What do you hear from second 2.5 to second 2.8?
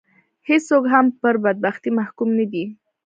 دي